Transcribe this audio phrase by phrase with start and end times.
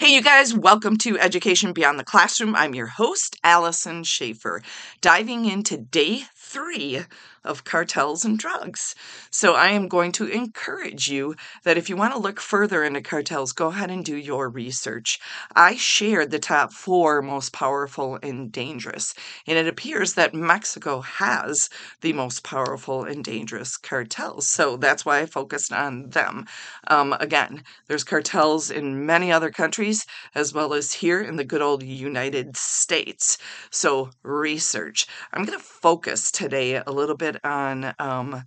[0.00, 2.56] Hey, you guys, welcome to Education Beyond the Classroom.
[2.56, 4.62] I'm your host, Allison Schaefer,
[5.02, 7.04] diving into day three
[7.44, 8.94] of cartels and drugs.
[9.30, 13.00] So, I am going to encourage you that if you want to look further into
[13.00, 15.18] cartels, go ahead and do your research.
[15.54, 19.14] I shared the top four most powerful and dangerous,
[19.46, 21.70] and it appears that Mexico has
[22.00, 24.50] the most powerful and dangerous cartels.
[24.50, 26.46] So, that's why I focused on them.
[26.88, 30.04] Um, again, there's cartels in many other countries
[30.34, 33.38] as well as here in the good old United States.
[33.70, 35.06] So, research.
[35.32, 38.44] I'm going to focus today a little bit on um,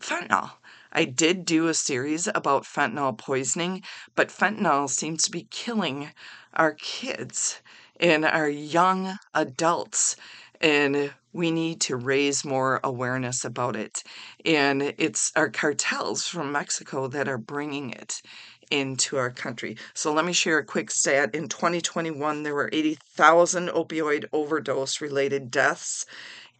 [0.00, 0.52] fentanyl.
[0.92, 3.82] I did do a series about fentanyl poisoning,
[4.14, 6.10] but fentanyl seems to be killing
[6.54, 7.60] our kids
[8.00, 10.16] and our young adults.
[10.60, 14.02] And we need to raise more awareness about it.
[14.44, 18.22] And it's our cartels from Mexico that are bringing it
[18.70, 19.76] into our country.
[19.94, 21.34] So let me share a quick stat.
[21.34, 26.06] In 2021, there were 80,000 opioid overdose related deaths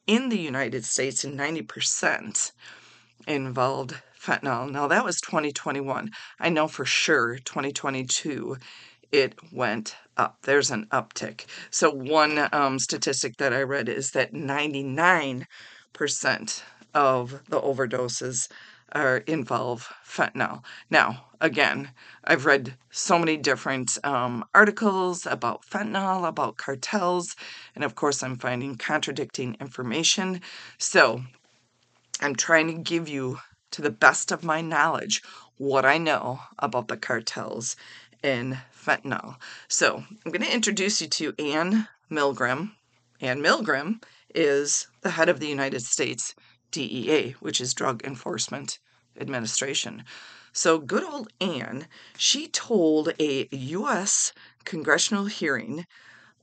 [0.07, 2.53] in the United States, and 90%
[3.27, 4.71] involved fentanyl.
[4.71, 6.11] Now, that was 2021.
[6.41, 8.57] I know for sure 2022
[9.13, 10.39] it went up.
[10.43, 11.47] There's an uptick.
[11.71, 15.47] So, one um, statistic that I read is that 99%
[16.95, 18.49] of the overdoses
[18.93, 20.63] are involve fentanyl.
[20.91, 21.91] Now, again,
[22.25, 27.37] I've read so many different um, articles about fentanyl, about cartels,
[27.75, 30.41] and of course, I'm finding contradicting information.
[30.79, 31.23] So,
[32.21, 33.41] I'm trying to give you,
[33.73, 35.23] to the best of my knowledge,
[35.59, 37.77] what I know about the cartels
[38.23, 39.37] and fentanyl.
[39.69, 42.73] So, I'm going to introduce you to Anne Milgram.
[43.21, 44.03] Anne Milgram
[44.35, 46.35] is the head of the United States
[46.71, 48.79] DEA, which is Drug Enforcement
[49.19, 50.05] Administration.
[50.53, 51.87] So, good old Anne,
[52.17, 54.33] she told a U.S.
[54.65, 55.87] congressional hearing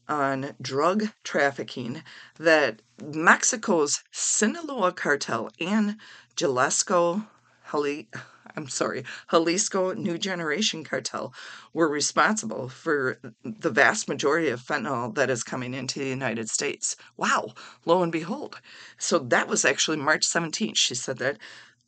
[0.07, 2.03] on drug trafficking
[2.37, 5.97] that Mexico's Sinaloa cartel and
[6.35, 7.27] Jalisco,
[8.55, 11.33] I'm sorry, Jalisco New Generation cartel
[11.73, 16.95] were responsible for the vast majority of fentanyl that is coming into the United States.
[17.17, 17.53] Wow,
[17.85, 18.61] lo and behold.
[18.99, 20.77] So that was actually March 17th.
[20.77, 21.39] She said that.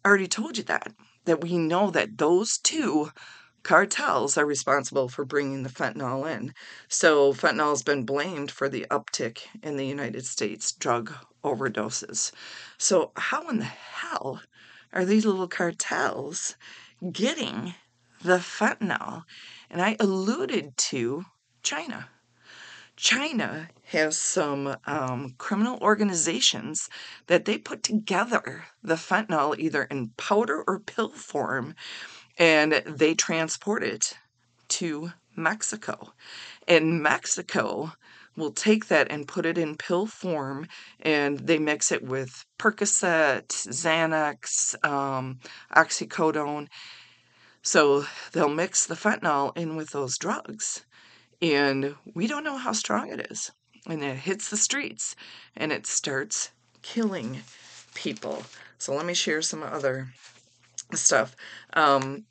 [0.03, 0.91] I already told you that,
[1.25, 3.11] that we know that those two
[3.61, 6.53] cartels are responsible for bringing the fentanyl in.
[6.87, 11.13] So fentanyl has been blamed for the uptick in the United States drug
[11.43, 12.31] overdoses.
[12.77, 14.41] So how in the hell
[14.95, 16.55] are these little cartels
[17.11, 17.75] getting
[18.23, 19.23] the fentanyl?
[19.69, 21.25] And I alluded to
[21.61, 22.09] China.
[22.95, 26.89] China has some um, criminal organizations
[27.27, 31.75] that they put together the fentanyl either in powder or pill form
[32.37, 34.17] and they transport it
[34.67, 36.13] to Mexico.
[36.67, 37.93] And Mexico
[38.35, 40.67] will take that and put it in pill form
[40.99, 45.39] and they mix it with Percocet, Xanax, um,
[45.75, 46.67] oxycodone.
[47.61, 50.85] So they'll mix the fentanyl in with those drugs.
[51.41, 53.51] And we don't know how strong it is.
[53.87, 55.15] And it hits the streets
[55.55, 57.41] and it starts killing
[57.93, 58.43] people.
[58.77, 60.07] So let me share some other
[60.93, 61.35] stuff.
[61.73, 62.25] Um,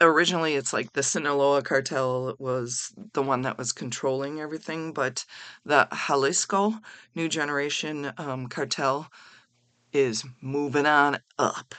[0.00, 5.24] originally, it's like the Sinaloa cartel was the one that was controlling everything, but
[5.64, 6.74] the Jalisco
[7.14, 9.08] New Generation um, cartel
[9.92, 11.74] is moving on up.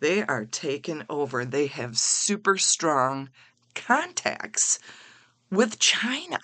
[0.00, 1.44] They are taking over.
[1.44, 3.30] They have super strong
[3.74, 4.78] contacts
[5.50, 6.38] with China.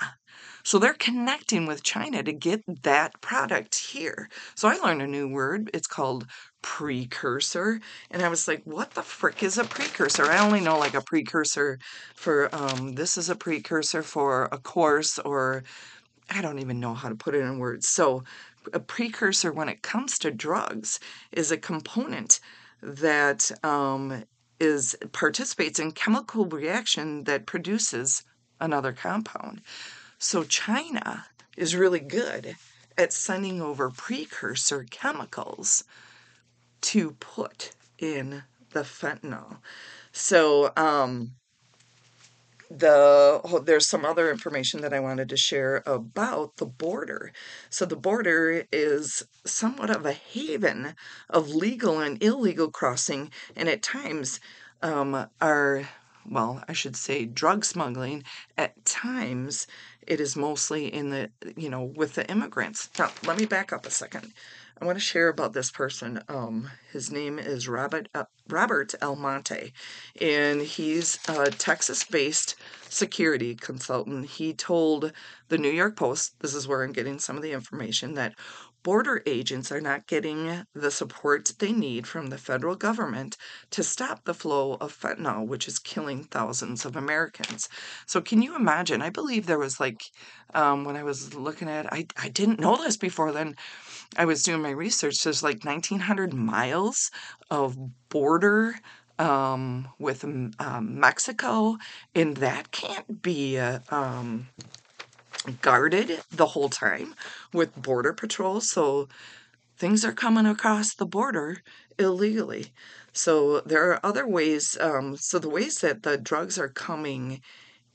[0.65, 4.29] So they're connecting with China to get that product here.
[4.55, 5.71] So I learned a new word.
[5.75, 6.27] It's called
[6.63, 7.81] precursor.
[8.11, 10.25] And I was like, what the frick is a precursor?
[10.25, 11.79] I only know like a precursor
[12.15, 15.65] for um, this is a precursor for a course, or
[16.31, 17.89] I don't even know how to put it in words.
[17.89, 18.25] So
[18.73, 21.01] a precursor when it comes to drugs
[21.33, 22.41] is a component
[22.83, 24.25] that um,
[24.61, 28.23] is participates in chemical reaction that produces
[28.61, 29.61] another compound.
[30.19, 31.27] So China
[31.57, 32.57] is really good
[32.97, 35.85] at sending over precursor chemicals
[36.83, 39.59] to put in the fentanyl.
[40.13, 41.33] So um,
[42.71, 47.33] the oh, there's some other information that I wanted to share about the border.
[47.71, 50.95] So the border is somewhat of a haven
[51.29, 54.41] of legal and illegal crossing, and at times
[54.83, 55.89] um, our
[56.29, 58.25] well, I should say drug smuggling,
[58.57, 59.67] at times
[60.07, 62.91] it is mostly in the, you know, with the immigrants.
[62.99, 64.33] Now, let me back up a second.
[64.81, 66.23] I want to share about this person.
[66.29, 69.73] Um, his name is Robert uh, Robert Almonte,
[70.21, 72.57] and he's a Texas-based
[72.89, 74.27] security consultant.
[74.27, 75.13] He told
[75.49, 78.35] the New York Post, this is where I'm getting some of the information, that
[78.83, 83.37] border agents are not getting the support they need from the federal government
[83.71, 87.69] to stop the flow of fentanyl, which is killing thousands of Americans.
[88.07, 89.03] So, can you imagine?
[89.03, 90.03] I believe there was like,
[90.55, 93.57] um, when I was looking at, I I didn't know this before then.
[94.17, 95.23] I was doing my research.
[95.23, 97.11] There's like 1,900 miles
[97.51, 97.77] of
[98.09, 98.75] border
[99.19, 101.77] um, with um, Mexico,
[102.15, 104.49] and that can't be uh, um,
[105.61, 107.15] guarded the whole time
[107.53, 108.61] with border patrol.
[108.61, 109.09] So
[109.77, 111.63] things are coming across the border
[111.99, 112.73] illegally.
[113.13, 114.77] So there are other ways.
[114.81, 117.43] Um, so the ways that the drugs are coming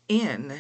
[0.08, 0.60] in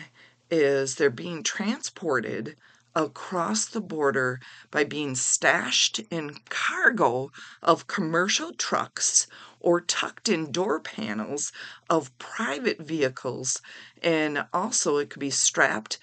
[0.49, 2.55] is they're being transported
[2.95, 4.39] across the border
[4.71, 7.31] by being stashed in cargo
[7.61, 9.27] of commercial trucks
[9.59, 11.51] or tucked in door panels
[11.89, 13.61] of private vehicles.
[14.01, 15.99] And also, it could be strapped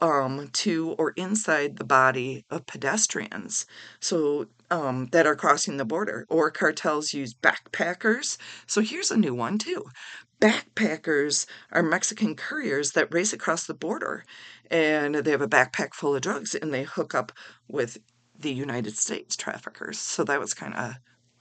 [0.00, 3.66] um, to or inside the body of pedestrians.
[4.00, 8.38] So um, that are crossing the border, or cartels use backpackers.
[8.66, 9.86] So here's a new one too.
[10.40, 14.24] Backpackers are Mexican couriers that race across the border
[14.70, 17.32] and they have a backpack full of drugs and they hook up
[17.68, 17.98] with
[18.38, 19.98] the United States traffickers.
[19.98, 20.94] So that was kind of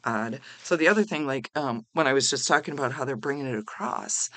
[0.04, 0.40] odd.
[0.63, 3.48] So the other thing, like um, when I was just talking about how they're bringing
[3.48, 4.30] it across,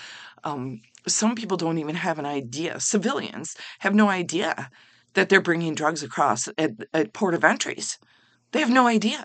[0.44, 2.80] um, some people don't even have an idea.
[2.80, 4.70] Civilians have no idea
[5.14, 7.98] that they're bringing drugs across at, at port of entries.
[8.52, 9.24] They have no idea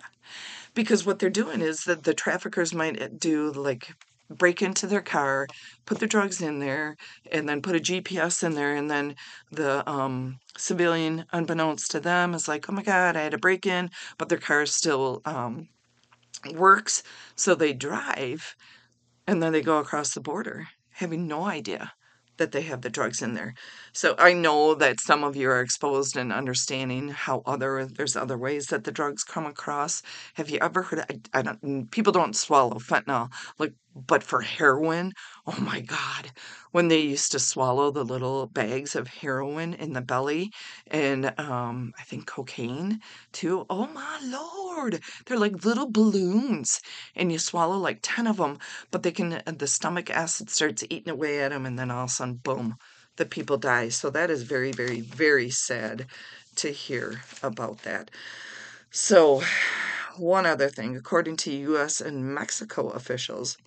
[0.74, 3.94] because what they're doing is that the traffickers might uh, do like
[4.30, 5.48] break into their car,
[5.86, 6.98] put the drugs in there,
[7.32, 9.16] and then put a GPS in there, and then
[9.52, 13.66] the um, civilian, unbeknownst to them, is like, "Oh my God, I had a break
[13.66, 15.70] in," but their car is still um,
[16.54, 17.04] works,
[17.36, 18.56] so they drive,
[19.28, 21.94] and then they go across the border having no idea
[22.38, 23.54] that they have the drugs in there.
[23.94, 28.38] So I know that some of you are exposed and understanding how other there's other
[28.38, 30.02] ways that the drugs come across.
[30.36, 31.00] Have you ever heard?
[31.10, 31.92] I, I don't.
[31.92, 33.30] People don't swallow fentanyl
[33.60, 33.74] like
[34.06, 35.14] but for heroin,
[35.48, 36.32] oh my God,
[36.72, 40.52] when they used to swallow the little bags of heroin in the belly
[40.88, 43.02] and um, I think cocaine
[43.32, 43.66] too.
[43.70, 46.80] Oh my Lord, they're like little balloons
[47.16, 48.60] and you swallow like 10 of them,
[48.92, 52.04] but they can, uh, the stomach acid starts eating away at them and then all
[52.04, 52.76] of a sudden, boom,
[53.16, 53.90] the people die.
[53.90, 56.06] So that is very, very, very sad
[56.58, 58.12] to hear about that.
[58.92, 59.42] So,
[60.18, 63.58] one other thing, according to US and Mexico officials,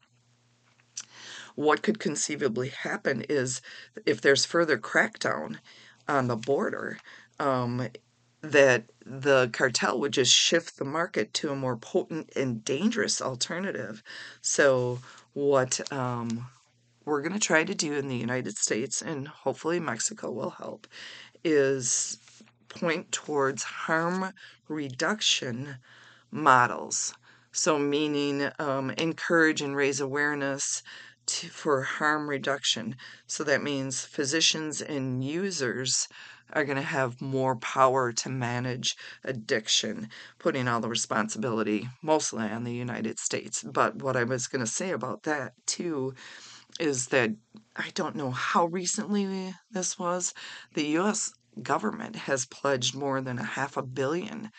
[1.54, 3.60] what could conceivably happen is
[4.06, 5.56] if there's further crackdown
[6.08, 6.98] on the border,
[7.38, 7.88] um,
[8.42, 14.02] that the cartel would just shift the market to a more potent and dangerous alternative.
[14.40, 15.00] So,
[15.34, 16.46] what um,
[17.04, 20.86] we're going to try to do in the United States, and hopefully Mexico will help,
[21.44, 22.18] is
[22.68, 24.32] point towards harm
[24.68, 25.76] reduction
[26.30, 27.14] models.
[27.52, 30.82] So, meaning um, encourage and raise awareness
[31.32, 32.96] for harm reduction.
[33.26, 36.08] So that means physicians and users
[36.52, 42.64] are going to have more power to manage addiction, putting all the responsibility mostly on
[42.64, 43.62] the United States.
[43.62, 46.14] But what I was going to say about that too
[46.78, 47.30] is that
[47.76, 50.34] I don't know how recently this was.
[50.74, 54.50] The US government has pledged more than a half a billion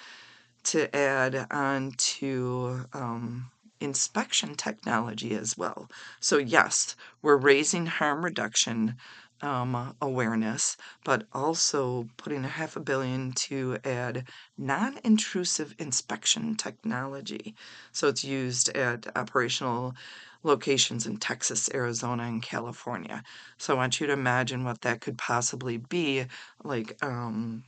[0.63, 5.89] to add on to um, inspection technology as well.
[6.19, 8.95] So, yes, we're raising harm reduction
[9.41, 17.55] um, awareness, but also putting a half a billion to add non intrusive inspection technology.
[17.91, 19.95] So, it's used at operational
[20.43, 23.23] locations in Texas, Arizona, and California.
[23.57, 26.25] So, I want you to imagine what that could possibly be
[26.63, 27.63] like um,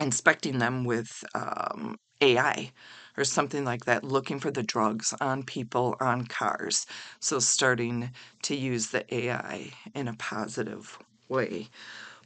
[0.00, 2.72] inspecting them with um, AI
[3.16, 6.86] or something like that, looking for the drugs on people, on cars.
[7.20, 8.10] So starting
[8.42, 11.68] to use the AI in a positive way.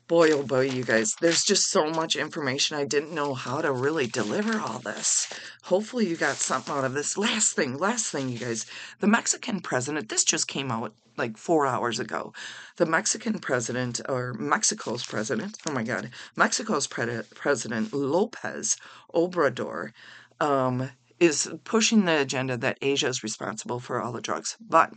[0.09, 2.76] Boy, oh boy, you guys, there's just so much information.
[2.76, 5.32] I didn't know how to really deliver all this.
[5.62, 7.16] Hopefully, you got something out of this.
[7.16, 8.66] Last thing, last thing, you guys.
[8.99, 12.32] The Mexican president, this just came out like four hours ago.
[12.76, 18.76] The Mexican president, or Mexico's president, oh my God, Mexico's pre- president, Lopez
[19.14, 19.92] Obrador,
[20.40, 24.56] um, is pushing the agenda that Asia is responsible for all the drugs.
[24.61, 24.92] But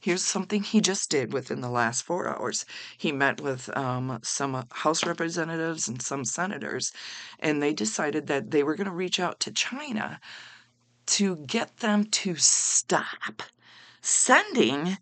[0.00, 2.66] here's something he just did within the last four hours.
[2.98, 6.92] He met with um, some House representatives and some senators,
[7.38, 10.20] and they decided that they were going to reach out to China
[11.06, 13.42] to get them to stop
[14.00, 14.98] sending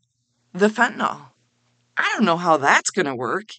[0.53, 1.31] the fentanyl.
[1.97, 3.51] I don't know how that's going to work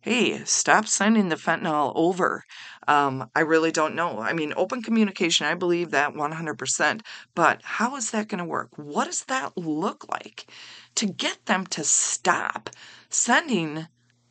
[0.00, 2.44] hey, stop sending the fentanyl over.
[2.88, 4.18] Um, I really don't know.
[4.18, 7.02] I mean, open communication, I believe that 100%.
[7.36, 8.70] But how is that going to work?
[8.76, 10.50] What does that look like
[10.96, 12.70] to get them to stop
[13.10, 13.86] sending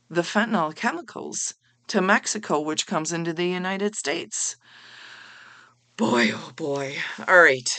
[0.10, 1.54] the fentanyl chemicals
[1.88, 4.58] to Mexico, which comes into the United States?
[5.98, 6.98] Boy, oh boy.
[7.28, 7.70] All right.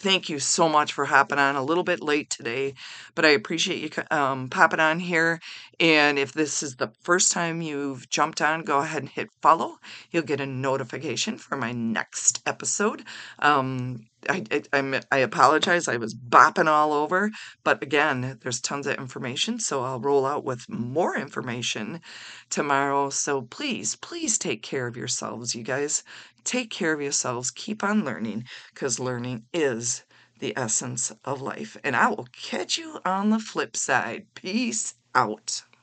[0.00, 2.72] Thank you so much for hopping on a little bit late today,
[3.14, 5.40] but I appreciate you um, popping on here.
[5.78, 9.76] And if this is the first time you've jumped on, go ahead and hit follow.
[10.10, 13.04] You'll get a notification for my next episode.
[13.40, 15.86] Um, I, I, I apologize.
[15.86, 17.30] I was bopping all over,
[17.62, 22.00] but again, there's tons of information, so I'll roll out with more information
[22.48, 23.10] tomorrow.
[23.10, 26.02] So please, please take care of yourselves, you guys.
[26.44, 27.50] Take care of yourselves.
[27.50, 28.44] Keep on learning
[28.74, 30.04] because learning is
[30.38, 31.76] the essence of life.
[31.84, 34.26] And I will catch you on the flip side.
[34.34, 35.62] Peace out.